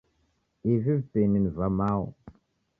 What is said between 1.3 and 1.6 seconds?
ni